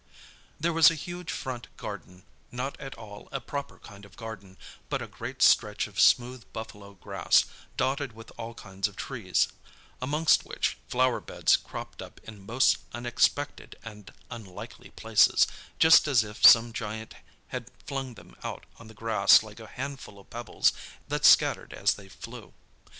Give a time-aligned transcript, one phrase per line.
[0.59, 4.57] There was a huge front garden, not at all a proper kind of garden,
[4.89, 7.45] but a great stretch of smooth buffalo grass,
[7.77, 9.49] dotted with all kinds of trees,
[10.01, 15.45] amongst which flower beds cropped up in most unexpected and unlikely places,
[15.77, 17.13] just as if some giant
[17.49, 20.73] had flung them out on the grass like a handful of pebbles
[21.09, 22.55] that scattered as they flew.